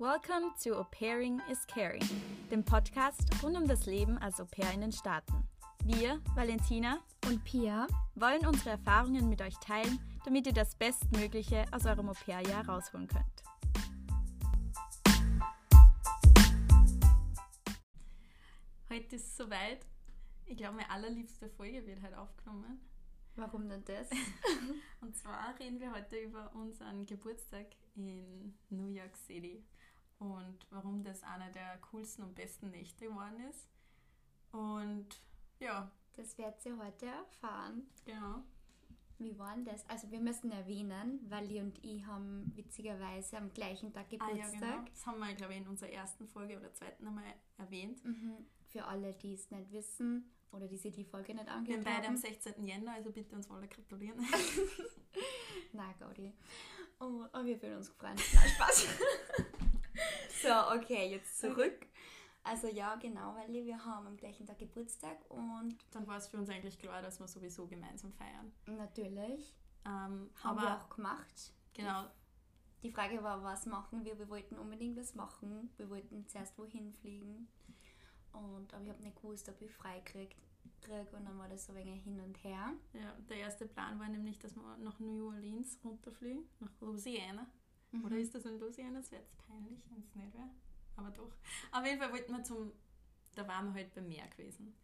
[0.00, 2.00] Welcome to Au Pairing is Caring,
[2.50, 5.46] dem Podcast rund um das Leben als Au pair in den Staaten.
[5.84, 11.84] Wir, Valentina und Pia, wollen unsere Erfahrungen mit euch teilen, damit ihr das Bestmögliche aus
[11.84, 13.42] eurem Au pair-Jahr rausholen könnt.
[18.88, 19.84] Heute ist es soweit.
[20.46, 22.80] Ich glaube, meine allerliebste Folge wird heute aufgenommen.
[23.36, 24.08] Warum denn das?
[25.02, 29.62] und zwar reden wir heute über unseren Geburtstag in New York City
[30.20, 33.68] und warum das eine der coolsten und besten Nächte geworden ist.
[34.52, 35.08] Und
[35.58, 35.90] ja.
[36.16, 37.86] Das werdet ihr heute erfahren.
[38.04, 38.42] Genau.
[39.18, 39.88] Wie war denn das?
[39.88, 44.38] Also wir müssen erwähnen, Wally und ich haben witzigerweise am gleichen Tag Geburtstag.
[44.38, 44.84] Ah, ja, genau.
[44.90, 47.24] Das haben wir, glaube ich, in unserer ersten Folge oder zweiten einmal
[47.58, 48.04] erwähnt.
[48.04, 48.46] Mhm.
[48.68, 51.92] Für alle, die es nicht wissen oder die sich die Folge nicht angehört haben.
[51.92, 52.66] Wir beide am 16.
[52.66, 54.18] Jänner, also bitte uns alle gratulieren.
[55.72, 56.32] Nein, Gaudi.
[56.98, 58.16] Oh, oh, wir fühlen uns gefreut.
[58.34, 58.88] Nein, Spaß.
[60.42, 61.86] so, okay, jetzt zurück.
[62.42, 65.76] Also ja, genau, weil wir haben am gleichen Tag Geburtstag und...
[65.90, 68.52] Dann war es für uns eigentlich klar, dass wir sowieso gemeinsam feiern.
[68.66, 69.54] Natürlich.
[69.84, 71.52] Ähm, haben wir auch gemacht.
[71.74, 72.06] Genau.
[72.82, 74.18] Die Frage war, was machen wir?
[74.18, 75.70] Wir wollten unbedingt was machen.
[75.76, 77.48] Wir wollten zuerst wohin fliegen.
[78.32, 80.34] Und, aber ich habe nicht gewusst, ob ich frei kriege.
[80.80, 82.72] Krieg, und dann war das so ein wenig hin und her.
[82.94, 87.46] Ja, der erste Plan war nämlich, dass wir nach New Orleans runterfliegen, nach Louisiana.
[87.92, 88.04] Mhm.
[88.04, 88.98] Oder ist das in Louisiana?
[88.98, 90.50] Das wäre jetzt peinlich, wenn es nicht wäre.
[90.96, 91.32] Aber doch.
[91.72, 92.72] Auf jeden Fall wollten wir zum.
[93.34, 94.74] Da waren wir halt beim Meer gewesen.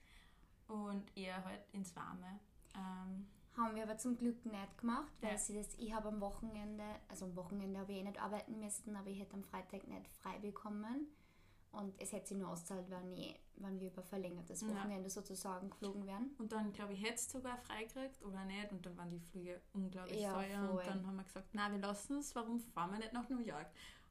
[0.68, 2.40] Und eher halt ins Warme.
[2.74, 5.38] Ähm, haben wir aber zum Glück nicht gemacht, weil ja.
[5.38, 8.94] sie das, ich habe am Wochenende, also am Wochenende habe ich eh nicht arbeiten müssen,
[8.96, 11.06] aber ich hätte am Freitag nicht frei bekommen.
[11.76, 15.10] Und es hätte sich nur ausgezahlt, wenn, ich, wenn wir über verlängertes Wochenende ja.
[15.10, 16.30] sozusagen geflogen wären.
[16.38, 18.72] Und dann, glaube ich, hätte es sogar freigekriegt oder nicht.
[18.72, 20.66] Und dann waren die Flüge unglaublich ja, teuer.
[20.66, 20.78] Voll.
[20.78, 23.40] Und dann haben wir gesagt, nein, wir lassen es, warum fahren wir nicht nach New
[23.40, 23.66] York?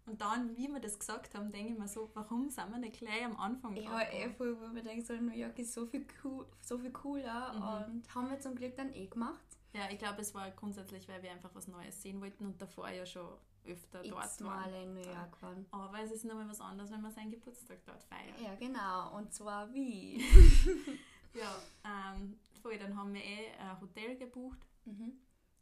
[0.05, 2.99] Und dann, wie wir das gesagt haben, denke ich mir so, warum sind wir nicht
[2.99, 6.05] gleich am Anfang Ja, eh voll, wo wir denken, so New York ist so viel,
[6.23, 7.53] cool, so viel cooler.
[7.53, 7.95] Mhm.
[7.95, 9.43] Und haben wir zum Glück dann eh gemacht.
[9.73, 12.89] Ja, ich glaube, es war grundsätzlich, weil wir einfach was Neues sehen wollten und davor
[12.89, 13.27] ja schon
[13.67, 14.71] öfter dort waren.
[14.71, 15.65] Mal in New York waren.
[15.71, 18.39] Aber es ist nochmal was anderes, wenn man seinen Geburtstag dort feiert.
[18.41, 19.17] Ja, genau.
[19.17, 20.17] Und zwar wie?
[21.33, 24.59] ja, ähm, voll, dann haben wir eh ein Hotel gebucht.
[24.85, 25.13] Mhm.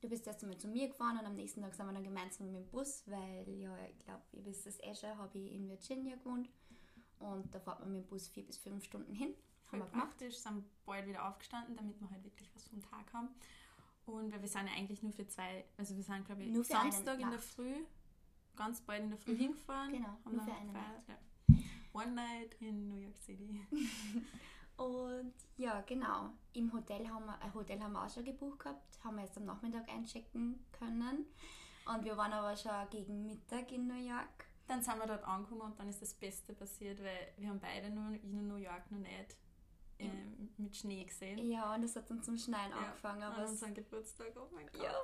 [0.01, 2.47] Du bist erst einmal zu mir gefahren und am nächsten Tag sind wir dann gemeinsam
[2.47, 5.69] mit dem Bus, weil, ja, ich glaube, ihr wisst es eh schon, habe ich in
[5.69, 6.49] Virginia gewohnt.
[7.19, 9.33] Und da fährt man mit dem Bus vier bis fünf Stunden hin.
[9.63, 13.13] Voll haben wir praktisch, sind bald wieder aufgestanden, damit wir halt wirklich was vom Tag
[13.13, 13.29] haben.
[14.05, 16.63] Und weil wir sind ja eigentlich nur für zwei, also wir sind glaube ich nur
[16.63, 17.75] Samstag in der Früh,
[18.55, 19.37] ganz bald in der Früh mhm.
[19.37, 19.93] hingefahren.
[19.93, 21.07] Genau, haben nur für eine Nacht.
[21.07, 21.17] Ja.
[21.93, 23.65] One night in New York City.
[24.77, 26.31] und ja, genau.
[26.53, 29.37] Im Hotel haben wir, ein Hotel haben wir auch schon gebucht gehabt, haben wir erst
[29.37, 31.25] am Nachmittag einchecken können.
[31.85, 34.47] Und wir waren aber schon gegen Mittag in New York.
[34.67, 37.89] Dann sind wir dort angekommen und dann ist das Beste passiert, weil wir haben beide
[37.89, 39.35] nur in New York noch nicht
[39.99, 41.37] ähm, mit Schnee gesehen.
[41.49, 43.23] Ja, und es hat dann zum Schneien ja, angefangen.
[43.23, 44.83] An unserem Geburtstag, oh mein Gott.
[44.83, 44.95] Ja,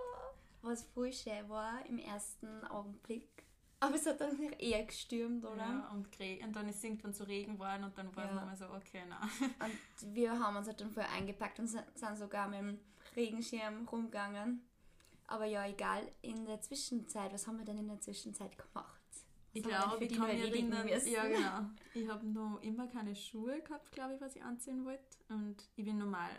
[0.62, 3.46] was voll schön war im ersten Augenblick.
[3.82, 5.58] Aber es hat dann eher gestürmt, oder?
[5.58, 8.30] Ja, und, und dann ist irgendwann zu Regen geworden und dann war ja.
[8.30, 9.52] es nochmal so, okay, nein.
[10.02, 12.80] Und wir haben uns halt dann vorher eingepackt und sind sogar mit dem
[13.16, 14.68] Regenschirm rumgegangen.
[15.28, 16.12] Aber ja, egal.
[16.22, 18.99] In der Zwischenzeit, was haben wir denn in der Zwischenzeit gemacht?
[19.54, 21.70] Ich glaube, ich kann mich erinnern, ja genau.
[21.94, 25.18] Ich habe noch immer keine Schuhe gehabt, glaube ich, was ich anziehen wollte.
[25.30, 26.30] Und ich bin normal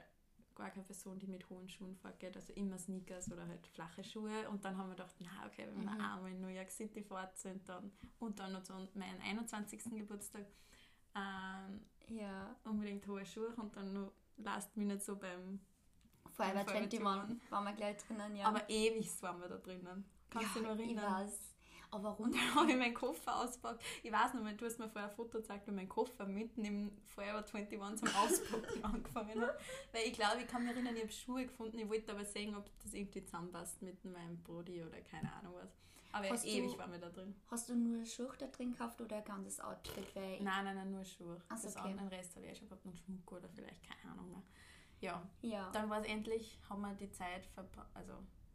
[0.55, 4.49] gar keine Person, die mit hohen Schuhen vorgeht, also immer Sneakers oder halt flache Schuhe.
[4.51, 6.01] Und dann haben wir gedacht, na okay, wenn wir mhm.
[6.01, 9.83] einmal in New York City fort sind dann, und dann noch zu meinem 21.
[9.97, 10.47] Geburtstag,
[11.17, 12.55] ähm, ja.
[12.65, 15.61] unbedingt hohe Schuhe und dann noch last minute so beim
[16.31, 18.47] Forever 21 waren wir gleich drinnen, ja.
[18.47, 20.05] Aber ewig waren wir da drinnen.
[20.31, 21.05] Kannst du ja, dich noch erinnern?
[21.05, 21.50] Ich weiß.
[21.91, 22.27] Aber warum?
[22.27, 23.83] Und dann habe ich meinen Koffer ausgepackt.
[24.03, 26.93] Ich weiß noch, du hast mir vorher ein Foto gezeigt, wo mein Koffer mitten im
[27.07, 29.59] Forever 21 zum Auspacken angefangen hat.
[29.93, 31.79] Weil ich glaube, ich kann mich erinnern, ich habe Schuhe gefunden.
[31.79, 35.71] Ich wollte aber sehen, ob das irgendwie zusammenpasst mit meinem Brody oder keine Ahnung was.
[36.13, 37.35] Aber hast ewig du, war mir da drin.
[37.51, 40.05] Hast du nur Schuhe da drin gekauft oder ein ganzes Outfit?
[40.15, 41.41] Nein, nein, nein, nur Schuhe.
[41.49, 41.95] Ach, das okay.
[41.95, 44.43] Den Rest habe ich schon gehabt, noch Schmuck oder vielleicht keine Ahnung mehr.
[45.01, 45.23] Ja.
[45.41, 45.71] ja.
[45.73, 48.15] Dann war es endlich, haben wir die Zeit verpasst, also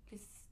[0.10, 0.45] bis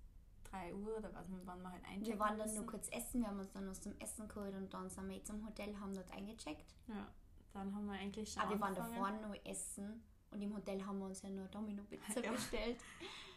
[0.54, 3.28] 3 Uhr oder was, wann wir halt einchecken Wir waren dann nur kurz essen, wir
[3.28, 5.94] haben uns dann aus dem Essen geholt und dann sind wir jetzt im Hotel, haben
[5.94, 6.76] dort eingecheckt.
[6.88, 7.08] Ja,
[7.54, 11.00] dann haben wir eigentlich schon Aber wir waren davor nur essen und im Hotel haben
[11.00, 12.32] wir uns ja nur Domino-Pizza ja.
[12.32, 12.78] bestellt.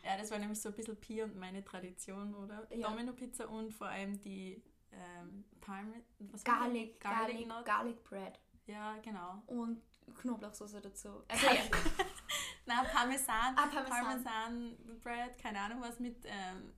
[0.05, 2.67] Ja, das war nämlich so ein bisschen Pi und meine Tradition, oder?
[2.75, 2.89] Ja.
[2.89, 4.63] Domino-Pizza und vor allem die
[4.93, 6.03] ähm, Parme
[6.45, 8.41] Garlic, Garlic, Garlic, Garlic Bread.
[8.67, 9.43] Ja, genau.
[9.47, 9.83] Und
[10.21, 11.23] Knoblauchsoße dazu.
[11.29, 11.53] Also, ja.
[12.67, 14.25] Nein, Parmesan, ah, Parmesan.
[14.25, 16.73] Parmesan Bread, keine Ahnung was mit ähm,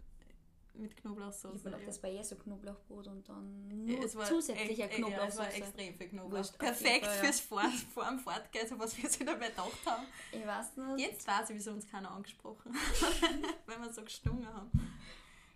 [0.78, 1.56] mit Knoblauchsoße.
[1.56, 5.42] Ich gedacht, das war eher so Knoblauchbrot und dann nur es war zusätzlicher echt, Knoblauchsoße.
[5.42, 6.58] Ja, es war extrem viel Knoblauch.
[6.58, 10.04] Perfekt Fall, fürs Vor vor dem Fortgehen, so was wir sich dabei gedacht haben.
[10.32, 10.98] Ich weiß nicht.
[11.06, 13.22] Jetzt weiß ich, wieso uns keiner angesprochen hat,
[13.66, 14.70] weil wir so gestungen haben.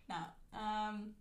[0.07, 1.15] Nein, ähm,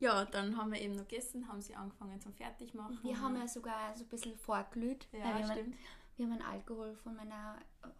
[0.00, 2.98] ja, dann haben wir eben noch gegessen, haben sie angefangen zum Fertigmachen.
[3.02, 5.06] Wir haben ja sogar so ein bisschen vorglüht.
[5.12, 5.74] Ja, wir stimmt.
[5.74, 5.78] Haben,
[6.16, 7.58] wir haben einen Alkohol von meiner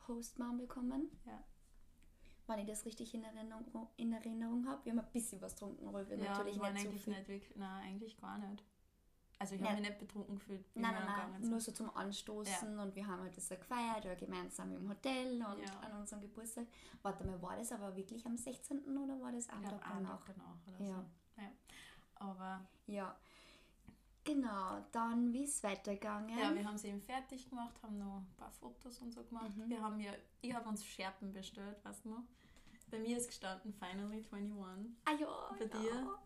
[0.08, 1.10] Hostmom bekommen.
[1.26, 1.44] Ja.
[2.50, 4.84] Wenn ich das richtig in Erinnerung, in Erinnerung habe.
[4.84, 7.14] Wir haben ein bisschen was getrunken, weil wir ja, natürlich nicht so viel.
[7.14, 8.64] Nicht wirklich, nein, eigentlich gar nicht.
[9.38, 10.66] Also ich habe mich nicht betrunken gefühlt.
[10.74, 12.82] Nein, nein, nein, nur so zum Anstoßen ja.
[12.82, 15.80] und wir haben halt das gefeiert, oder gemeinsam im Hotel und ja.
[15.80, 16.66] an unserem Geburtstag.
[17.00, 18.98] Warte mal, war das aber wirklich am 16.
[18.98, 20.26] oder war das am Tag danach?
[20.26, 20.94] danach oder ja.
[20.94, 21.40] so.
[21.40, 21.52] Ja.
[22.16, 23.16] Aber ja.
[24.24, 26.36] Genau, dann wie ist es weitergegangen?
[26.38, 29.56] Ja, wir haben sie eben fertig gemacht, haben noch ein paar Fotos und so gemacht.
[29.56, 29.70] Mhm.
[29.70, 30.12] Wir haben ja,
[30.42, 32.24] ich habe uns Scherpen bestellt, weißt du noch?
[32.90, 34.92] Bei mir ist gestanden Finally 21.
[35.04, 35.80] Ah ja, Bei ja.
[35.80, 36.18] dir?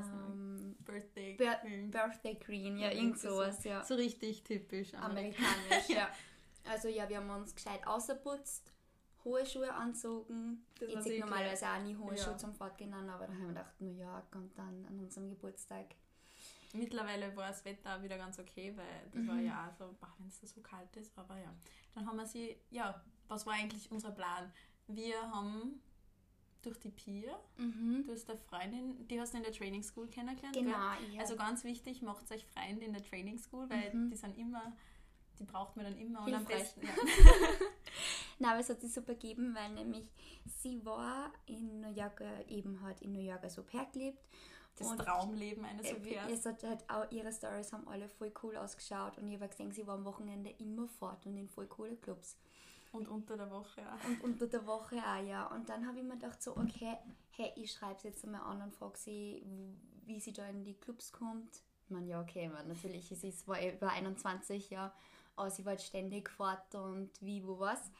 [0.00, 1.90] Um, Birthday Green.
[1.90, 3.84] Birthday Green, ja, irgend sowas, ja.
[3.84, 5.88] So richtig typisch amerikanisch.
[5.88, 6.08] ja.
[6.64, 8.72] Also ja, wir haben uns gescheit außerputzt
[9.24, 10.64] hohe Schuhe anzogen.
[10.78, 12.24] Das ich ziehe normalerweise auch nie hohe ja.
[12.24, 15.28] Schuhe zum Fortgehen an, aber da haben wir gedacht, New York und dann an unserem
[15.28, 15.94] Geburtstag.
[16.74, 19.28] Mittlerweile war das Wetter auch wieder ganz okay, weil das mhm.
[19.28, 21.52] war ja so, wenn es so kalt ist, aber ja.
[21.94, 24.52] Dann haben wir sie, ja, was war eigentlich unser Plan?
[24.88, 25.80] Wir haben
[26.62, 28.04] durch die Pia, mhm.
[28.04, 30.56] du hast eine Freundin, die hast du in der Training School kennengelernt.
[30.56, 31.20] Genau, ja.
[31.20, 34.10] Also ganz wichtig, macht euch Freunde in der Training School, weil mhm.
[34.10, 34.72] die sind immer
[35.38, 36.82] die braucht man dann immer und am besten.
[36.82, 36.92] Ja.
[38.38, 40.10] Nein, aber es hat sich super gegeben, weil nämlich
[40.46, 44.18] sie war in New York, äh, eben hat in New York als Au pair gelebt.
[44.76, 46.30] Das Traumleben eines Au pairs.
[46.30, 49.72] Es hat halt auch, ihre Stories haben alle voll cool ausgeschaut und ich habe gesehen,
[49.72, 52.36] sie war am Wochenende immer fort und in voll coole Clubs.
[52.92, 54.08] Und unter der Woche auch.
[54.08, 55.46] Und unter der Woche auch, ja.
[55.48, 56.96] Und dann habe ich mir gedacht, so, okay,
[57.30, 59.42] hey, ich schreibe sie jetzt einmal an und frage sie,
[60.06, 61.62] wie sie da in die Clubs kommt.
[61.84, 64.92] Ich meine, ja, okay, man, natürlich, es ist, war über 21, ja
[65.38, 67.90] aber sie war halt ständig fort und wie, wo, was.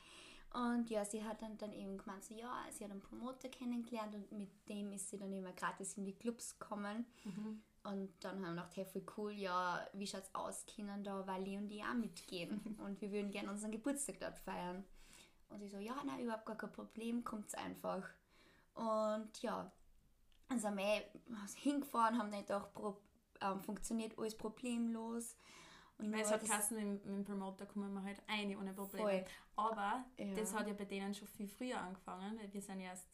[0.52, 4.14] Und ja, sie hat dann, dann eben gemeint, so, ja, sie hat einen Promoter kennengelernt
[4.14, 7.06] und mit dem ist sie dann immer gratis in die Clubs gekommen.
[7.24, 7.62] Mhm.
[7.88, 11.56] Und dann haben wir gedacht, hey, voll cool, ja, wie schaut's aus, können da Wally
[11.56, 12.76] und ich auch mitgehen?
[12.84, 14.84] und wir würden gerne unseren Geburtstag dort feiern.
[15.48, 18.06] Und sie so, ja, nein, überhaupt gar kein Problem, kommt's einfach.
[18.74, 19.72] Und ja,
[20.48, 21.02] dann sind wir eh
[21.56, 22.70] hingefahren, haben nicht gedacht,
[23.40, 25.36] ähm, funktioniert alles problemlos.
[25.96, 29.08] Und Weil es hat Kassen mit, mit dem Promoter kommen wir halt ein ohne Probleme.
[29.08, 29.24] Voll.
[29.56, 30.34] Aber ja.
[30.34, 33.08] das hat ja bei denen schon viel früher angefangen, weil wir sind erst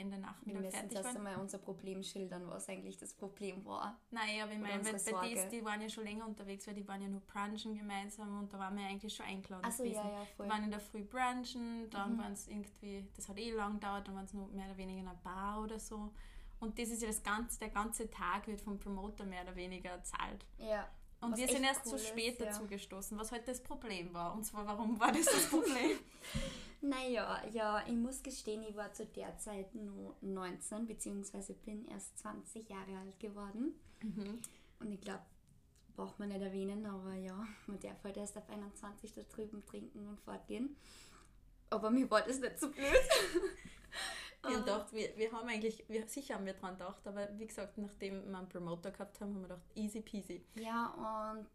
[0.00, 0.90] Ende Nachmittag fertig.
[0.90, 3.98] Wir müssen einmal unser Problem schildern, was eigentlich das Problem war.
[4.10, 7.02] Naja, aber ich meine, bei, dies, die waren ja schon länger unterwegs, weil die waren
[7.02, 9.64] ja nur brunchen gemeinsam und da waren wir eigentlich schon eingeladen.
[9.64, 10.46] Achso, ja, ja, voll.
[10.46, 12.18] Die waren in der Früh brunchen, dann mhm.
[12.18, 15.00] waren es irgendwie, das hat eh lang gedauert, dann waren es nur mehr oder weniger
[15.00, 16.10] in einer Bar oder so.
[16.60, 20.02] Und das ist ja das ganze, der ganze Tag wird vom Promoter mehr oder weniger
[20.02, 20.44] zahlt.
[20.58, 20.88] Ja.
[21.20, 22.68] Und wir sind erst cool zu spät ist, dazu ja.
[22.68, 24.34] gestoßen, was halt das Problem war.
[24.34, 25.98] Und zwar, warum war das das Problem?
[26.80, 32.18] naja, ja, ich muss gestehen, ich war zu der Zeit nur 19, beziehungsweise bin erst
[32.18, 33.74] 20 Jahre alt geworden.
[34.02, 34.40] Mhm.
[34.80, 35.22] Und ich glaube,
[35.94, 40.06] braucht man nicht erwähnen, aber ja, man darf halt erst auf 21 da drüben trinken
[40.08, 40.76] und fortgehen.
[41.68, 42.86] Aber mir war das nicht so blöd.
[44.42, 47.46] Wir haben gedacht, wir, wir haben eigentlich, wir, sicher haben wir dran gedacht, aber wie
[47.46, 50.42] gesagt, nachdem wir einen Promoter gehabt haben, haben wir gedacht, easy peasy.
[50.54, 51.46] Ja, und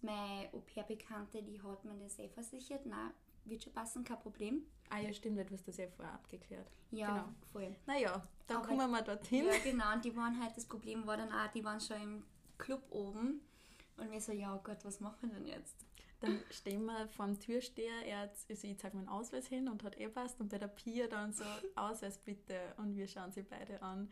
[0.00, 3.12] meine Au-pair-Bekannte, die hat mir das eh versichert, nein,
[3.44, 4.62] wird schon passen, kein Problem.
[4.90, 6.70] Ah ja, stimmt, du hast das ja vorher abgeklärt.
[6.90, 7.28] Ja, genau.
[7.52, 7.76] voll.
[7.86, 9.46] Naja, dann aber, kommen wir dorthin.
[9.46, 12.24] Ja, genau, und die waren halt, das Problem war dann auch, die waren schon im
[12.58, 13.40] Club oben
[13.96, 15.86] und wir so, ja oh Gott, was machen wir denn jetzt?
[16.20, 19.82] Dann stehen wir vor dem Türsteher, er hat, also ich zeige meinen Ausweis hin und
[19.82, 21.44] hat eh passt und bei der Pia dann so,
[21.74, 24.08] Ausweis bitte und wir schauen sie beide an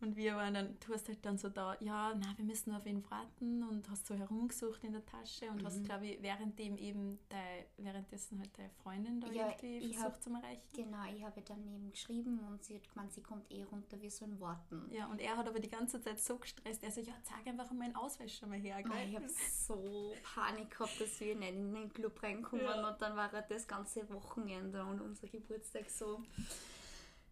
[0.00, 2.86] und wir waren dann, du hast halt dann so da, ja, na, wir müssen auf
[2.86, 5.66] ihn warten und hast so herumgesucht in der Tasche und mhm.
[5.66, 10.22] hast, glaube ich, währenddem eben dein, währenddessen halt deine Freundin da ja, irgendwie versucht hab,
[10.22, 10.62] zu erreichen.
[10.72, 14.10] Genau, ich habe dann eben geschrieben und sie hat gemeint, sie kommt eh runter, wir
[14.10, 14.88] sollen warten.
[14.92, 17.70] Ja, und er hat aber die ganze Zeit so gestresst, er so, ja, zeig einfach
[17.72, 18.76] meinen Ausweis schon mal her.
[18.84, 22.88] Oh, ich habe so Panik gehabt, dass wir nicht in den Club reinkommen ja.
[22.88, 26.22] und dann war er das ganze Wochenende und unser Geburtstag so.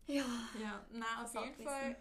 [0.09, 0.25] Ja,
[0.61, 1.97] ja na, auf jeden Fall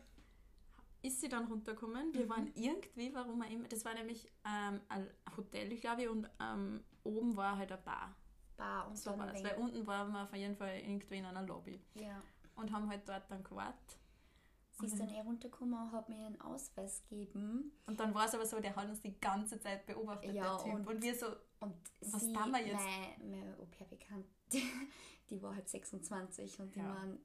[1.05, 2.13] ist sie dann runtergekommen.
[2.13, 2.29] Wir mhm.
[2.29, 5.07] waren irgendwie, warum auch immer, das war nämlich ähm, ein
[5.38, 8.15] Hotel, glaube ich, und ähm, oben war halt eine Bar.
[8.57, 9.43] Bar und so was.
[9.43, 11.81] Weil unten waren wir auf jeden Fall irgendwie in einer Lobby.
[11.93, 12.21] Ja.
[12.55, 14.00] Und haben halt dort dann gewartet.
[14.79, 17.71] Sie ist dann eh runtergekommen und hat mir einen Ausweis gegeben.
[17.85, 20.65] Und dann war es aber so, der hat uns die ganze Zeit beobachtet, ja, der
[20.65, 20.74] Typ.
[20.74, 21.27] Und, und wir so,
[21.59, 22.83] und was sie, tun wir jetzt?
[22.83, 24.27] Meine, meine Au-pair-Bekannte,
[25.29, 26.89] die war halt 26 und die ja.
[26.89, 27.19] waren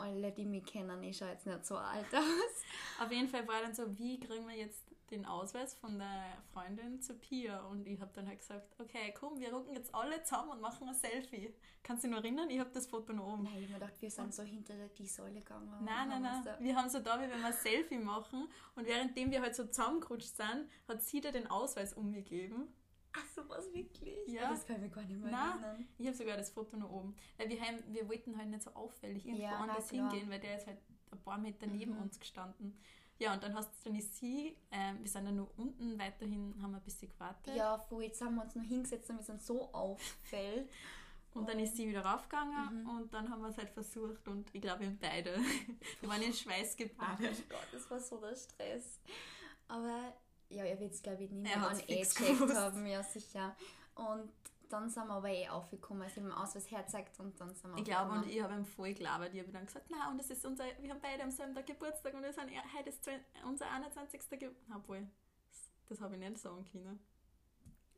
[0.00, 3.02] alle, die mich kennen, ich schaue jetzt nicht so alt aus.
[3.04, 7.00] Auf jeden Fall war dann so, wie kriegen wir jetzt den Ausweis von der Freundin
[7.02, 10.50] zu Pia und ich habe dann halt gesagt, okay, komm, wir rücken jetzt alle zusammen
[10.50, 11.52] und machen ein Selfie.
[11.82, 12.48] Kannst du dich noch erinnern?
[12.50, 13.44] Ich habe das Foto noch oben.
[13.44, 15.68] Nein, ich habe mir gedacht, wir sind so hinter die Säule gegangen.
[15.84, 16.44] Nein, nein, nein.
[16.44, 19.56] So wir haben so da, wie wenn wir ein Selfie machen und währenddem wir halt
[19.56, 22.72] so zusammengerutscht sind, hat sie dir den Ausweis umgegeben.
[23.12, 24.26] Ach so, was wirklich?
[24.28, 24.50] Ja.
[24.50, 25.88] Das kann ich mir gar nicht mehr Nein, erinnern.
[25.98, 27.14] Ich habe sogar das Foto noch oben.
[27.36, 30.56] Weil wir, haben, wir wollten halt nicht so auffällig irgendwo ja, anders hingehen, weil der
[30.56, 30.78] ist halt
[31.10, 32.02] ein paar Meter neben mhm.
[32.02, 32.78] uns gestanden.
[33.18, 36.70] Ja, und dann, hast, dann ist sie, ähm, wir sind dann nur unten weiterhin, haben
[36.70, 37.54] wir ein bisschen gewartet.
[37.54, 40.70] Ja, voll, jetzt haben wir uns noch hingesetzt und wir sind so auffällt.
[41.32, 42.90] Und dann ist sie wieder raufgegangen mhm.
[42.90, 45.38] und dann haben wir es halt versucht und ich glaube, wir haben beide,
[46.00, 47.36] wir waren in Schweiß gebadet.
[47.38, 48.98] Oh Gott, das war so der Stress.
[49.68, 50.12] Aber
[50.50, 53.56] ja, er wird es glaube ich nicht mehr an eh checkt haben, ja sicher.
[53.94, 54.30] Und
[54.68, 57.78] dann sind wir aber eh aufgekommen, als ich ihm Ausweis herzeigt und dann sind wir
[57.78, 59.34] Ich glaube, und ich habe ihm voll gelabert.
[59.34, 61.66] Ich habe dann gesagt, na und das ist unser, wir haben beide am selben Tag
[61.66, 63.08] Geburtstag und wir sind, heute ist
[63.44, 64.20] unser 21.
[64.30, 64.52] Geburtstag.
[64.74, 65.06] Obwohl,
[65.88, 67.00] das habe ich nicht sagen können.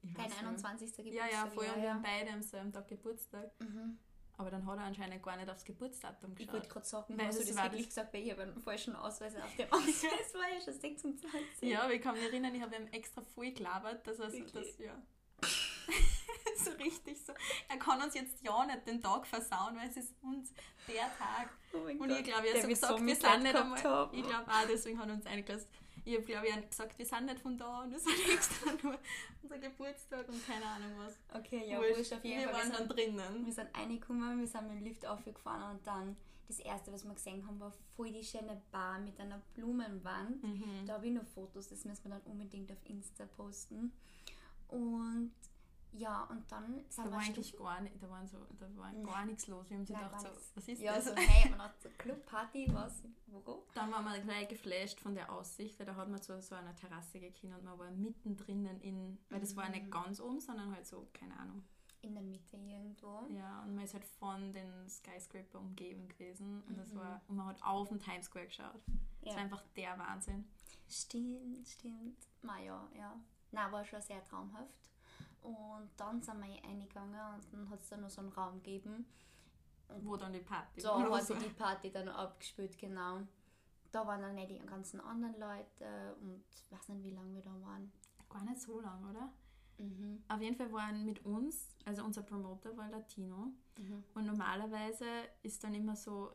[0.02, 0.96] Dein 21.
[0.96, 1.14] Geburtstag?
[1.14, 3.50] Ja, ja, voll, ja, und wir haben beide am selben Tag Geburtstag.
[3.60, 3.98] Mhm.
[4.42, 6.48] Aber dann hat er anscheinend gar nicht aufs Geburtsdatum geschaut.
[6.48, 8.96] Ich wollte gerade sagen, weil hast du das wirklich gesagt, weil ich habe einen falschen
[8.96, 11.70] Ausweis auf dem Ausweis war ja schon 26.
[11.70, 14.78] Ja, aber ich kann mich erinnern, ich habe ihm extra voll gelabert, dass er das,
[14.78, 15.00] ja.
[16.56, 17.32] so richtig so.
[17.68, 20.52] Er kann uns jetzt ja nicht den Tag versauen, weil es ist uns
[20.88, 21.50] der Tag.
[21.72, 22.10] Oh und Gott.
[22.10, 23.82] ich glaube, er hat so gesagt, so wir sind nicht einmal.
[23.84, 24.18] Haben.
[24.18, 25.68] Ich glaube auch, deswegen hat er uns eingelassen.
[26.04, 28.98] Ich habe, glaube ich, gesagt, wir sind nicht von da und es ist extra nur
[29.42, 31.16] unser Geburtstag und keine Ahnung was.
[31.32, 32.54] Okay, ja, wurscht auf jeden Wir Fall.
[32.54, 33.46] waren wir dann drinnen.
[33.46, 36.16] Wir sind reingekommen, wir sind mit dem Lift aufgefahren und dann
[36.48, 40.42] das erste, was wir gesehen haben, war voll die schöne Bar mit einer Blumenwand.
[40.42, 40.86] Mhm.
[40.86, 43.92] Da habe ich noch Fotos, das müssen wir dann unbedingt auf Insta posten.
[44.68, 45.32] Und
[45.94, 49.26] ja, und dann sind da war eigentlich gar nicht, da, waren so, da war gar
[49.26, 49.68] nichts los.
[49.68, 51.06] Wir haben sich gedacht, so, was ist ja, das?
[51.06, 53.66] Ja, so, hey, man hat so Clubparty, was, wo?
[53.74, 56.74] Dann waren wir gleich geflasht von der Aussicht, weil da hat man zu so einer
[56.74, 59.90] Terrasse gekannt und man war mittendrin in, weil das war nicht mhm.
[59.90, 61.62] ganz oben, sondern halt so, keine Ahnung.
[62.00, 63.28] In der Mitte irgendwo.
[63.30, 67.46] Ja, und man ist halt von den Skyscraper umgeben gewesen und, das war, und man
[67.46, 68.82] hat auf den Times Square geschaut.
[69.20, 69.36] Das ja.
[69.36, 70.44] war einfach der Wahnsinn.
[70.88, 72.18] Stimmt, stimmt.
[72.40, 73.20] Ma ja, ja.
[73.52, 74.91] Na, war schon sehr traumhaft.
[75.42, 79.06] Und dann sind wir eingegangen und dann hat es da noch so einen Raum gegeben.
[79.88, 83.20] Und Wo dann die Party Da hat sich die Party dann abgespielt, genau.
[83.90, 87.42] Da waren dann nicht die ganzen anderen Leute und ich weiß nicht, wie lange wir
[87.42, 87.92] da waren.
[88.30, 89.32] Gar nicht so lang, oder?
[89.78, 90.22] Mhm.
[90.28, 93.52] Auf jeden Fall waren mit uns, also unser Promoter war Latino.
[93.78, 94.04] Mhm.
[94.14, 95.06] Und normalerweise
[95.42, 96.32] ist dann immer so,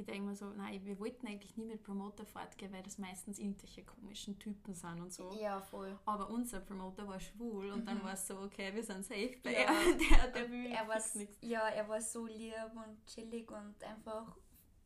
[0.00, 3.38] ich denke mir so, nein, wir wollten eigentlich nie mit Promoter fortgehen, weil das meistens
[3.38, 5.30] irgendwelche komischen Typen sind und so.
[5.38, 5.98] Ja, voll.
[6.06, 7.86] Aber unser Promoter war schwul und mhm.
[7.86, 9.66] dann war es so, okay, wir sind safe bei ja.
[10.10, 11.38] der, der will er war, nichts.
[11.42, 14.36] Ja, er war so lieb und chillig und einfach,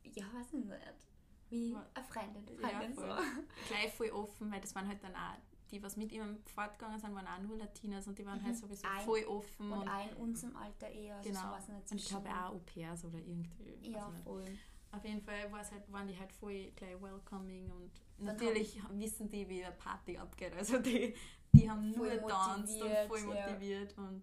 [0.03, 1.09] ja, weiß ich nicht,
[1.49, 2.45] wie eine Freundin.
[2.59, 3.09] Freundin ja, voll.
[3.09, 3.43] So.
[3.69, 5.39] Gleich voll offen, weil das waren halt dann auch
[5.71, 8.49] die, was mit ihm fortgegangen sind, waren auch nur Latinas und die waren halt mhm.
[8.49, 9.73] halt sowieso ein, voll offen.
[9.73, 11.17] Und, und auch in unserem Alter eher.
[11.17, 11.57] Also genau.
[11.61, 13.91] So und ich glaube auch Au-pairs oder irgendwie.
[13.91, 14.45] Ja, voll.
[14.97, 19.65] Auf jeden Fall halt, waren die halt voll gleich welcoming und natürlich wissen die, wie
[19.65, 20.55] eine Party abgeht.
[20.55, 21.15] Also die,
[21.53, 23.95] die haben nur getanzt und voll motiviert.
[23.97, 24.05] Ja.
[24.05, 24.23] Und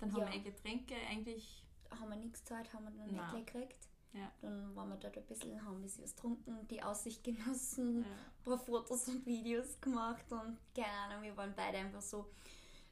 [0.00, 0.32] dann haben ja.
[0.32, 1.62] wir Getränke eigentlich.
[1.90, 3.88] Haben wir nichts gezahlt, haben wir dann nicht gleich gekriegt.
[4.14, 4.30] Ja.
[4.42, 8.06] Dann waren wir dort ein bisschen, haben ein bisschen was getrunken, die Aussicht genossen, ja.
[8.06, 12.30] ein paar Fotos und Videos gemacht und keine Ahnung, wir waren beide einfach so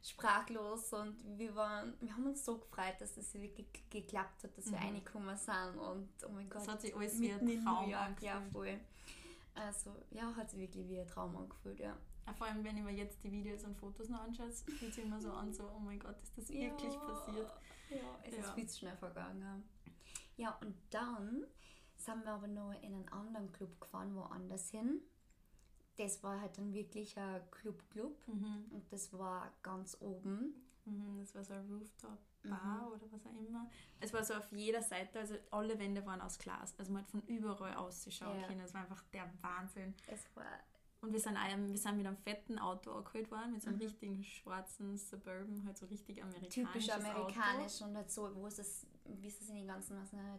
[0.02, 4.66] sprachlos und wir waren, wir haben uns so gefreut, dass das wirklich geklappt hat, dass
[4.66, 4.84] wir mhm.
[4.84, 6.62] reingekommen sind und oh mein Gott.
[6.62, 8.22] Das hat sich alles wie ein Traum angefühlt.
[8.22, 8.80] Ja, voll.
[9.54, 11.96] Also ja, hat sich wirklich wie ein Traum angefühlt, ja.
[12.36, 15.20] Vor allem, wenn ich mir jetzt die Videos und Fotos noch anschaue, fühlt sich immer
[15.20, 17.50] so an, so, oh mein Gott, ist das wirklich ja, passiert?
[17.90, 18.40] Ja, es ja.
[18.40, 19.68] ist viel zu schnell vergangen.
[20.36, 21.46] Ja, und dann
[21.96, 25.02] sind wir aber noch in einen anderen Club gefahren, woanders hin
[25.96, 28.64] das war halt dann wirklich ein Club-Club mhm.
[28.70, 30.54] und das war ganz oben.
[30.84, 32.92] Mhm, das war so ein Rooftop-Bar mhm.
[32.92, 33.70] oder was auch immer.
[34.00, 36.74] Es war so auf jeder Seite, also alle Wände waren aus Glas.
[36.78, 38.46] Also man hat von überall auszuschauen ja.
[38.46, 38.60] können.
[38.60, 39.94] Es war einfach der Wahnsinn.
[40.06, 40.46] Es war
[41.02, 43.78] und wir sind, einem, wir sind mit einem fetten Auto angeholt worden, mit so einem
[43.78, 43.86] mhm.
[43.86, 46.54] richtigen schwarzen Suburban, halt so richtig amerikanisch.
[46.54, 47.84] Typisch amerikanisch Auto.
[47.86, 49.96] und halt so, wo es das, wie es in den ganzen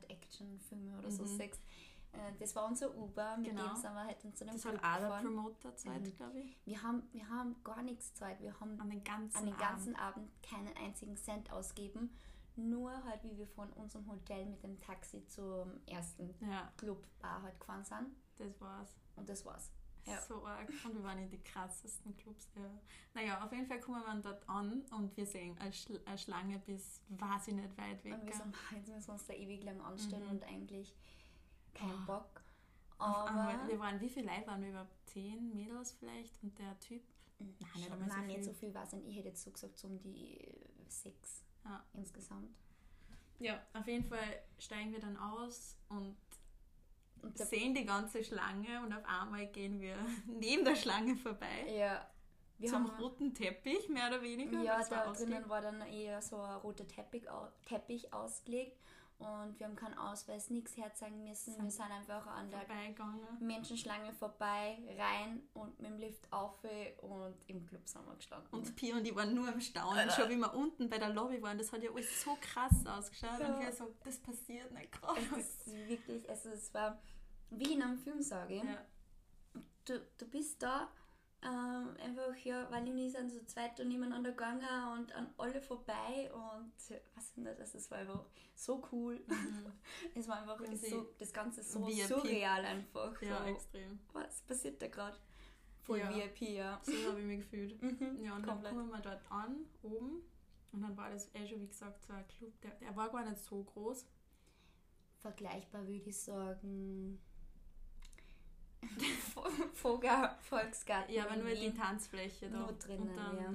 [0.08, 1.16] Actionfilmen oder mhm.
[1.16, 1.60] so sechs
[2.40, 3.68] das war unser Uber, mit genau.
[3.68, 6.16] dem sind wir halt zu dem Das war auch der Promoter-Zeit, mhm.
[6.16, 6.58] glaube ich.
[6.66, 8.40] Wir haben, wir haben gar nichts Zeit.
[8.42, 10.18] Wir haben an den ganzen, an den ganzen Abend.
[10.18, 12.16] Abend keinen einzigen Cent ausgeben.
[12.56, 16.72] Nur halt, wie wir von unserem Hotel mit dem Taxi zum ersten ja.
[16.78, 18.16] Club-Bar halt gefahren sind.
[18.38, 18.96] Das war's.
[19.16, 19.72] Und das war's.
[20.06, 20.22] Ja.
[20.22, 20.70] So arg.
[20.86, 22.50] Und wir waren in die krassesten Clubs.
[22.56, 22.70] Ja.
[23.14, 26.60] Naja, auf jeden Fall kommen wir dort an und wir sehen eine, Schl eine Schlange
[26.60, 28.14] bis weiß ich nicht weit weg.
[28.14, 30.32] Und wir, sind, jetzt müssen wir uns da ewig lang anstellen mhm.
[30.32, 30.94] und eigentlich
[31.74, 32.06] kein Oh.
[32.06, 32.42] Bock.
[33.00, 34.96] Auf einmal, Aber wir waren, wie viele Leute waren wir überhaupt?
[35.08, 36.42] Zehn Mädels vielleicht?
[36.44, 37.02] Und der Typ?
[37.40, 38.44] Nein, nicht Schon, einmal so nein, nicht viel.
[38.46, 39.08] so viel ich nicht.
[39.10, 40.40] Ich hätte jetzt so gesagt, so um die
[40.88, 41.84] sechs Ja.
[41.94, 42.56] insgesamt.
[43.40, 46.16] Ja, auf jeden Fall steigen wir dann aus und
[47.22, 49.96] Und sehen die ganze Schlange und auf einmal gehen wir
[50.28, 51.68] neben der Schlange vorbei.
[51.76, 52.08] ja,
[52.60, 54.62] wir zum roten Teppich, mehr oder weniger.
[54.62, 57.26] Ja, war da drinnen war dann eher so ein roter Teppich,
[57.66, 58.80] Teppich ausgelegt
[59.24, 61.62] und wir haben keinen Ausweis, nichts herzeigen müssen.
[61.62, 62.64] Wir sind einfach an der.
[63.40, 66.64] Menschenschlange vorbei, rein und mit dem Lift auf
[67.02, 68.48] und im Club sind wir gestanden.
[68.52, 70.12] Und Pia und ich waren nur am Staunen, Alter.
[70.14, 71.58] schon wie wir unten bei der Lobby waren.
[71.58, 73.40] Das hat ja alles so krass ausgeschaut.
[73.40, 73.54] Ja.
[73.54, 75.20] Und wir so, das passiert nicht gerade.
[75.38, 77.00] es ist wirklich, also es war
[77.50, 78.64] wie in einem Film, sage ich.
[78.64, 78.86] Ja.
[79.86, 80.90] Du, du bist da,
[81.46, 86.32] ähm, einfach, ja, weil die sind so zweit und nebeneinander gegangen und an alle vorbei
[86.34, 86.72] und
[87.16, 89.20] was nicht, also es war einfach so cool.
[90.16, 92.08] Es war einfach so, das Ganze so VIP.
[92.08, 93.22] surreal einfach.
[93.22, 94.00] ja, so, extrem.
[94.14, 95.18] was passiert da gerade?
[95.82, 96.14] Voll Ja.
[96.16, 96.80] VIP, ja.
[96.84, 97.82] So habe ich mich gefühlt.
[97.82, 98.72] Mhm, Ja, und komplett.
[98.72, 100.22] dann kommen wir dort an, oben.
[100.72, 102.54] Und dann war das eh schon, wie gesagt, so ein Club.
[102.62, 104.08] Der, der war gar nicht so groß.
[105.20, 107.20] Vergleichbar würde ich sagen.
[109.74, 111.14] Vogel Volksgarten.
[111.16, 111.74] Ja, aber nur die.
[111.74, 112.60] Tanzfläche da.
[112.60, 113.54] Nur drinnen, und dann, ja.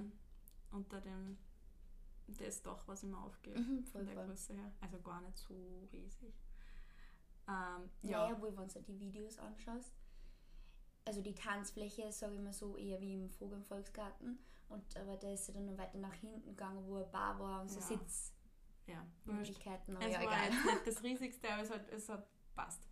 [0.71, 1.39] Unter dem,
[2.27, 3.57] das Dach, was immer aufgeht.
[3.59, 4.27] Mhm, von der voll.
[4.27, 4.73] Größe her.
[4.81, 6.35] Also gar nicht so riesig.
[7.49, 9.95] Ähm, ja, Naja, wohl, wenn du die Videos anschaust.
[11.07, 14.39] Also die Tanzfläche, sage ich mal so, eher wie im Vogel Volksgarten.
[14.69, 17.63] Und aber da ist sie dann noch weiter nach hinten gegangen, wo eine Bar war
[17.63, 17.87] und so Ja.
[18.87, 19.07] ja.
[19.25, 19.97] Sitzmöglichkeiten.
[19.97, 20.51] Aber Es ja, war egal.
[20.51, 22.87] nicht das Riesigste, aber es hat, es hat passt.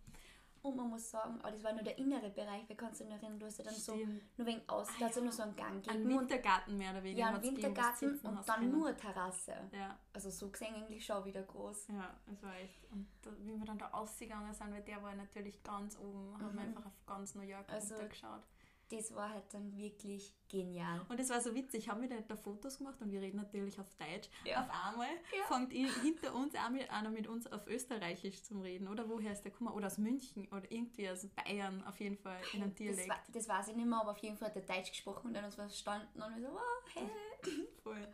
[0.61, 3.13] Und man muss sagen, aber das war nur der innere Bereich, weil kannst du dich
[3.13, 4.37] erinnern, du hast ja dann so, Stimmt.
[4.37, 5.21] nur wegen außen, Ah, da ja ja.
[5.21, 6.11] nur so einen Gang Ein gegeben.
[6.13, 7.19] Und, Wintergarten mehr oder weniger.
[7.19, 8.71] ja, gegeben, du Wintergarten sitzen und dann können.
[8.71, 9.53] nur Terrasse.
[9.71, 11.87] Ja, Also so gesehen eigentlich schon wieder groß.
[11.89, 12.91] ja, es war echt.
[12.91, 16.45] Und da, wie wir dann da ausgegangen sind, weil der war natürlich ganz oben, haben
[16.53, 16.69] wir Mhm.
[16.69, 18.41] einfach auf ganz New York Also- runtergeschaut.
[18.89, 21.05] Das war halt dann wirklich genial.
[21.09, 23.93] Und es war so witzig, haben wir da Fotos gemacht und wir reden natürlich auf
[23.95, 24.29] Deutsch.
[24.45, 24.61] Ja.
[24.61, 25.45] Auf einmal Ja.
[25.47, 28.87] fängt hinter uns auch mit, einer mit uns auf Österreichisch zum Reden.
[28.87, 29.73] Oder woher ist der gekommen?
[29.73, 33.09] Oder aus München oder irgendwie aus Bayern auf jeden Fall in einem Das, Dialekt.
[33.09, 35.33] war, das weiß ich nicht mehr, aber auf jeden Fall hat er Deutsch gesprochen und
[35.33, 36.61] dann uns verstanden und wir so, wow,
[36.93, 37.09] hey.
[37.83, 38.07] Voll.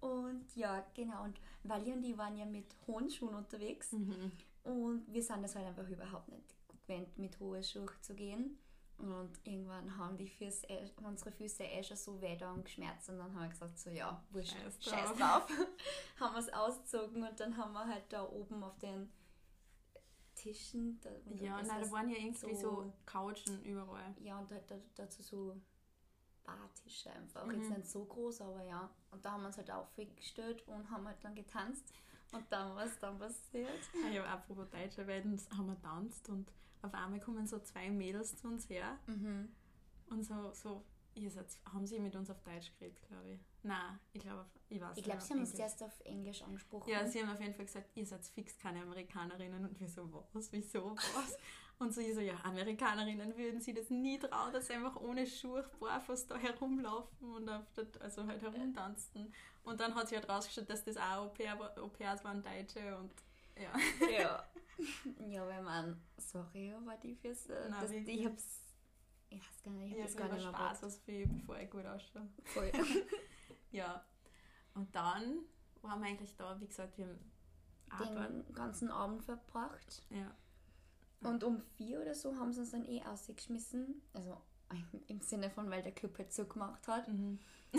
[0.00, 1.22] Und ja, genau.
[1.22, 4.32] Und Wally und ich waren ja mit hohen Schuhen unterwegs Mhm.
[4.64, 8.58] und wir sind das halt einfach überhaupt nicht gewöhnt, mit hohen Schuhen zu gehen.
[8.98, 10.66] Und irgendwann haben die Füße,
[11.02, 13.90] unsere Füße eh schon so weh da und geschmerzt und dann haben wir gesagt, so
[13.90, 15.48] ja, wurscht, Scheiß scheiß drauf.
[16.20, 19.10] haben wir es ausgezogen und dann haben wir halt da oben auf den
[20.36, 24.14] Tischen, da, Ja, nein, da waren ja irgendwie so, so- Couchen überall.
[24.20, 25.60] ja, und halt da, dazu so
[26.44, 27.44] Bartische einfach.
[27.46, 27.60] Mhm.
[27.60, 28.90] Jetzt nicht so groß, aber ja.
[29.10, 31.92] Und da haben wir uns halt aufgestellt und haben halt dann getanzt.
[32.32, 33.68] Und dann was dann passiert.
[34.04, 36.50] Ah, ja, apropos Deutsche, weil haben wir tanzt und
[36.82, 39.48] auf einmal kommen so zwei Mädels zu uns her Mhm.
[40.10, 43.40] und so, so ihr seid, haben sie mit uns auf Deutsch geredet, glaube ich.
[43.62, 46.88] Nein, ich glaube, ich weiß Ich glaube, sie haben uns zuerst auf Englisch angesprochen.
[46.90, 49.64] Ja, sie haben auf jeden Fall gesagt, ihr seid fix keine Amerikanerinnen.
[49.66, 51.36] Und wir so, was, wieso, was?
[51.78, 55.26] Und so, ich so, ja, Amerikanerinnen würden sie das nie trauen, dass sie einfach ohne
[55.26, 59.32] Schuhe barfuß da herumlaufen und auf der, also halt herumtanzen.
[59.64, 62.42] Und dann hat sich halt rausgestellt, dass das auch Au, -pair, war- Au pairs waren
[62.42, 63.12] Deutsche und
[63.56, 63.70] ja.
[64.10, 64.48] ja.
[65.28, 68.20] ja, weil man, sorry, aber die Füße, Nein, das, wirklich.
[68.20, 68.60] ich hab's,
[69.28, 71.26] ich weiß gar nicht, ich Ich hab das habe gar nicht mehr Spaß, als viel,
[71.26, 72.28] bevor ich gut ausschaue.
[72.44, 72.72] Voll.
[73.72, 74.04] Ja.
[74.74, 75.38] Und dann
[75.80, 77.18] waren wir eigentlich da, wie gesagt, wir
[77.90, 78.44] haben.
[78.44, 80.04] Den ganzen Abend verbracht.
[80.10, 80.36] Ja.
[81.20, 84.02] Und um vier oder so haben sie uns dann eh ausgeschmissen.
[84.12, 84.40] Also
[85.08, 87.08] im Sinne von, weil der Club halt zugemacht hat.
[87.08, 87.38] Mhm.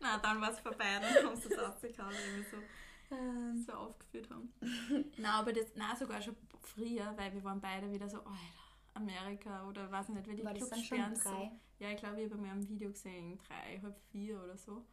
[0.00, 2.56] Na, dann war es vorbei, dann kommst du rausgehauen, weil wir so,
[3.10, 4.52] Ähm, so aufgeführt haben.
[5.16, 9.66] na, aber das, na, sogar schon früher, weil wir waren beide wieder so, Alter, Amerika
[9.68, 11.50] oder weiß ich nicht, wie die war das Clubs dann schon sperren drei?
[11.50, 11.84] so.
[11.84, 14.84] Ja, ich glaube, ich habe mir ein Video gesehen, drei, halb vier oder so.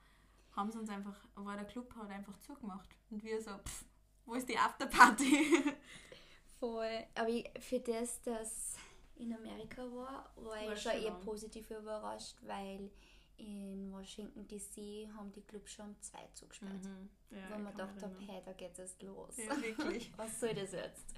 [0.56, 2.88] Haben sie uns einfach, war der Club hat einfach zugemacht.
[3.10, 3.86] Und wir so, pff,
[4.26, 5.74] wo ist die Afterparty?
[6.60, 7.04] Voll.
[7.16, 8.76] Aber ich, für das, dass
[9.18, 12.92] in Amerika war, war War ich schon eher positiv überrascht, weil
[13.38, 16.84] in Washington DC haben die Clubs schon um zwei zugesperrt.
[16.84, 17.10] Mhm.
[17.32, 18.24] Ja, Weil man gedacht erinnern.
[18.28, 19.38] hey, da geht es los.
[19.38, 20.12] Ja, wirklich.
[20.18, 21.16] Was soll das jetzt?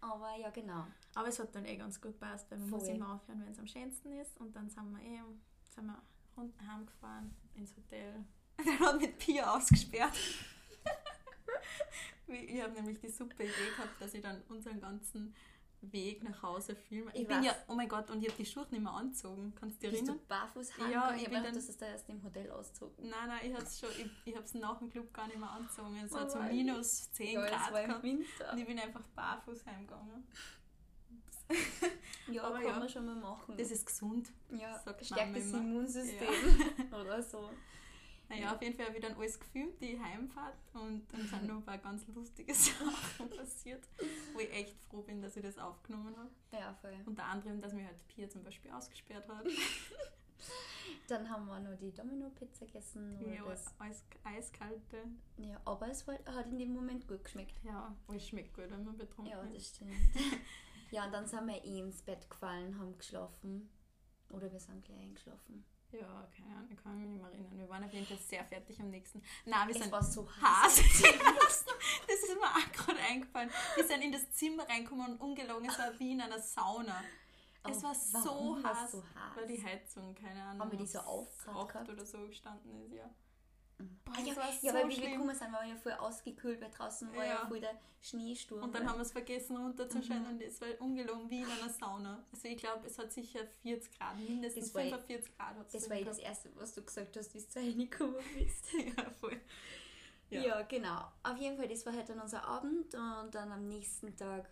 [0.00, 0.86] Aber ja, genau.
[1.14, 2.94] Aber es hat dann eh ganz gut gepasst, weil man muss Voll.
[2.94, 4.36] immer aufhören, wenn es am schönsten ist.
[4.38, 5.20] Und dann sind wir eh
[5.74, 6.02] sind wir
[6.36, 8.24] unten heimgefahren ins Hotel.
[8.64, 10.14] Der hat mit Pia ausgesperrt.
[12.28, 15.32] Ich habe nämlich die super Idee gehabt, dass ich dann unseren ganzen
[15.82, 17.10] Weg nach Hause filmen.
[17.14, 19.54] Ich, ich bin ja, oh mein Gott, und ich habe die Schuhe nicht mehr angezogen.
[19.58, 20.18] Kannst du dich erinnern?
[20.18, 20.90] Du barfuß heim?
[20.90, 23.08] Ja, ich, ich bin dann, das ist da erst im Hotel ausgezogen.
[23.08, 25.38] Nein, nein, ich habe es schon, ich, ich habe es nach dem Club gar nicht
[25.38, 25.96] mehr angezogen.
[26.04, 28.02] Es oh hat so minus 10 ja, Grad gehabt.
[28.02, 28.52] Winter.
[28.52, 30.26] Und ich bin einfach barfuß heimgegangen.
[32.30, 33.56] ja, Aber kann ja, man schon mal machen.
[33.56, 34.32] Das ist gesund.
[34.50, 36.28] Ja, stärkt das Immunsystem
[36.90, 36.98] ja.
[37.00, 37.50] oder so.
[38.28, 40.56] Naja, auf jeden Fall habe ich dann alles gefilmt, die Heimfahrt.
[40.74, 43.88] Und dann sind noch ein paar ganz lustige Sachen passiert,
[44.32, 46.30] wo ich echt froh bin, dass ich das aufgenommen habe.
[46.52, 46.96] Ja, voll.
[47.06, 49.46] Unter anderem, dass mir halt Pia zum Beispiel ausgesperrt hat.
[51.08, 53.18] dann haben wir noch die Domino-Pizza gegessen.
[53.20, 55.04] Ja, das Eis, eiskalte.
[55.36, 57.62] Ja, aber es hat in dem Moment gut geschmeckt.
[57.64, 59.80] Ja, es schmeckt gut, wenn man betrunken ist.
[59.80, 60.40] Ja, das stimmt.
[60.90, 63.70] ja, und dann sind wir eh ins Bett gefallen, haben geschlafen.
[64.30, 65.64] Oder wir sind gleich eingeschlafen.
[66.00, 67.58] Ja, keine Ahnung, ich kann mich nicht mehr erinnern.
[67.58, 69.22] Wir waren auf jeden Fall sehr fertig am nächsten.
[69.44, 70.76] Nein, wir es sind war so heiß.
[70.76, 73.50] das ist mir auch gerade eingefallen.
[73.74, 77.02] Wir sind in das Zimmer reingekommen und ungelogen, es war wie in einer Sauna.
[77.64, 80.86] Oh, es war so heiß, so heiß, weil die Heizung, keine Ahnung, haben wir die
[80.86, 83.10] so aufgehört oder so gestanden ist, ja.
[83.78, 86.70] Boah, ah, ja, ja, so weil wir gekommen sind, waren wir ja voll ausgekühlt, weil
[86.70, 88.62] draußen war ja, ja voll der Schneesturm.
[88.62, 90.30] Und dann haben wir es vergessen runterzustellen mhm.
[90.30, 92.24] und es war ungelogen wie in einer Sauna.
[92.32, 95.56] Also ich glaube, es hat sicher 40 Grad, mindestens 45 Grad.
[95.74, 98.72] Das war eh das Erste, was du gesagt hast, wie du reingekommen bist.
[98.96, 99.40] ja, voll.
[100.30, 100.40] Ja.
[100.40, 100.62] ja.
[100.62, 101.12] genau.
[101.22, 104.48] Auf jeden Fall, das war halt dann unser Abend und dann am nächsten Tag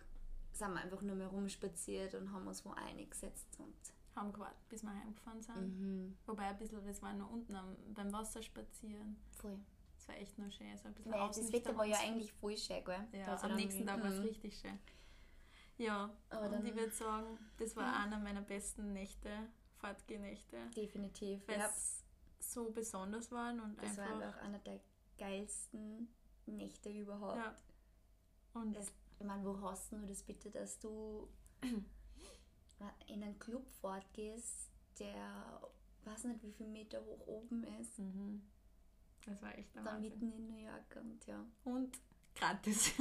[0.51, 3.75] sind wir einfach nur mehr rumspaziert und haben uns wo eingesetzt und
[4.15, 5.79] haben gewartet, bis wir heimgefahren sind.
[5.79, 6.17] Mhm.
[6.25, 9.17] Wobei ein bisschen, das war noch unten am, beim Wasser spazieren.
[9.31, 9.59] Voll.
[9.97, 10.77] Das war echt noch schön.
[10.77, 13.07] So ein bisschen Nein, das Wetter war ja eigentlich voll schön, gell?
[13.11, 14.25] Ja, also am nächsten Tag war es mhm.
[14.25, 14.79] richtig schön.
[15.77, 18.03] Ja, Aber und ich würde sagen, das war mhm.
[18.03, 19.29] einer meiner besten Nächte,
[19.77, 20.57] Fortgehnächte.
[20.75, 22.03] Definitiv, Weil es
[22.39, 24.19] so besonders waren und das einfach...
[24.19, 24.79] war einfach einer der
[25.17, 26.07] geilsten
[26.45, 27.37] Nächte überhaupt.
[27.37, 27.55] Ja.
[28.53, 31.27] Und das, ich meine, wo hast du das bitte, dass du
[33.07, 35.61] in einen Club fortgehst, der
[36.03, 37.97] weiß nicht wie viele Meter hoch oben ist.
[37.99, 38.41] Mhm.
[39.25, 40.11] Das war echt Dann Wahnsinn.
[40.11, 41.43] mitten in New York und ja.
[41.63, 41.97] Und
[42.35, 42.93] gratis.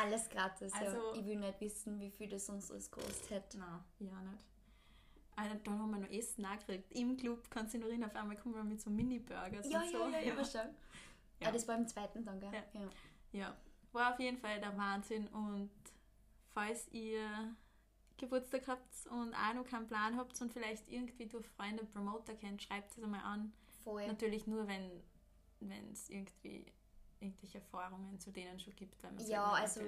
[0.00, 1.20] alles gratis, also, ja.
[1.20, 3.58] Ich will nicht wissen, wie viel das uns alles gekostet hätte.
[3.58, 4.42] Nein, ja nicht.
[5.36, 6.92] Also, da haben wir noch Essen gekriegt.
[6.92, 9.90] Im Club kannst du noch rein, auf einmal kommen wir mit so Mini-Burgers ja, und
[9.90, 9.98] so.
[9.98, 10.44] Ja, ja, ja, ja.
[10.44, 10.74] schon.
[11.40, 11.48] Ja.
[11.48, 12.50] Ah, das war im zweiten dann, gell?
[12.52, 12.80] Ja.
[12.80, 12.90] ja.
[13.32, 13.56] ja.
[13.92, 15.70] War auf jeden Fall der Wahnsinn und
[16.52, 17.54] falls ihr
[18.18, 22.62] Geburtstag habt und auch noch keinen Plan habt und vielleicht irgendwie durch Freunde Promoter kennt,
[22.62, 23.52] schreibt es einmal an.
[23.84, 24.06] Voll.
[24.06, 25.02] Natürlich nur, wenn
[25.92, 26.66] es irgendwie
[27.20, 29.02] irgendwelche Erfahrungen zu denen schon gibt.
[29.02, 29.80] Weil man ja, also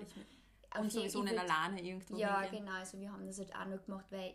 [0.79, 2.64] und sowieso nicht alleine irgendwo Ja, hingehen.
[2.64, 2.79] genau.
[2.79, 4.35] Also wir haben das halt auch noch gemacht, weil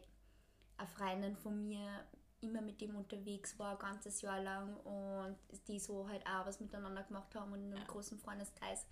[0.77, 2.05] eine Freundin von mir
[2.41, 6.59] immer mit dem unterwegs war, ein ganzes Jahr lang und die so halt auch was
[6.59, 7.87] miteinander gemacht haben und in einem ja.
[7.87, 8.85] großen Freundeskreis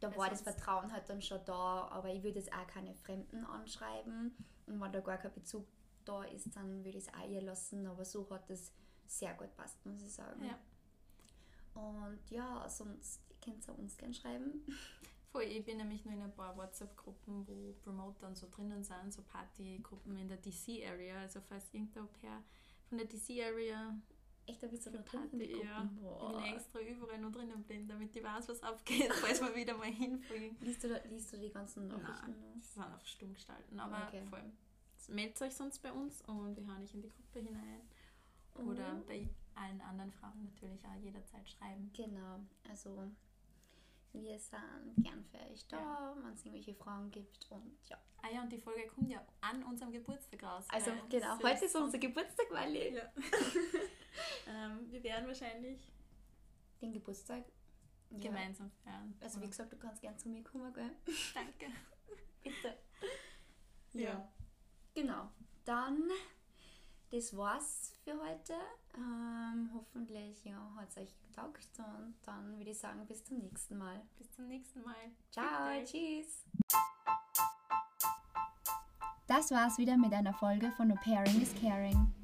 [0.00, 3.44] da war das Vertrauen halt dann schon da, aber ich würde jetzt auch keine Fremden
[3.44, 4.34] anschreiben.
[4.66, 5.66] Und wenn da gar kein Bezug
[6.04, 7.86] da ist, dann würde ich es auch ihr lassen.
[7.86, 8.72] Aber so hat es
[9.06, 10.44] sehr gut passt, muss ich sagen.
[10.44, 10.58] Ja.
[11.74, 14.64] Und ja, sonst könnt ihr uns gerne schreiben.
[15.30, 19.22] Voll, ich bin nämlich nur in ein paar WhatsApp-Gruppen, wo Promoter so drinnen sind, so
[19.22, 21.20] Partygruppen in der DC-Area.
[21.20, 22.42] Also falls irgendein Au-pair
[22.88, 23.94] von der DC-Area
[24.48, 25.84] Echt ein bisschen Party, ja.
[25.84, 29.76] Ich bin extra überall noch drinnen bin, damit ich weiß, was abgeht, falls wir wieder
[29.76, 30.56] mal hinfliegen.
[30.60, 32.30] Liest du, liest du die ganzen Nachrichten?
[32.30, 33.78] Nein, das sind auf stumm gestalten.
[33.78, 34.22] Aber okay.
[34.26, 34.52] vor allem,
[35.08, 37.82] meldet euch sonst bei uns und wir hauen euch in die Gruppe hinein.
[38.54, 39.06] Oder mhm.
[39.06, 41.90] bei allen anderen Fragen natürlich auch jederzeit schreiben.
[41.94, 43.06] Genau, also
[44.12, 46.16] wir sind gern für euch da, ja.
[46.22, 47.98] wenn es irgendwelche Fragen gibt und ja.
[48.22, 50.64] Ah ja, und die Folge kommt ja an unserem Geburtstag raus.
[50.70, 52.94] Also genau, heute ist unser Geburtstag, Wally.
[52.96, 53.02] Ja.
[54.48, 55.92] ähm, wir werden wahrscheinlich
[56.80, 57.44] den Geburtstag
[58.10, 58.18] ja.
[58.18, 59.14] gemeinsam feiern.
[59.20, 60.90] Also wie gesagt, du kannst gern zu mir kommen, gell?
[61.34, 61.66] Danke.
[62.42, 62.78] Bitte.
[63.92, 64.02] Ja.
[64.02, 64.32] ja.
[64.94, 65.30] Genau.
[65.64, 66.08] Dann,
[67.10, 68.54] das war's für heute.
[68.96, 73.76] Ähm, hoffentlich ja, hat es euch getaugt und dann würde ich sagen, bis zum nächsten
[73.76, 74.00] Mal.
[74.16, 75.12] Bis zum nächsten Mal.
[75.30, 76.44] Ciao, tschüss.
[79.26, 82.14] Das war's wieder mit einer Folge von No Pairing is Caring.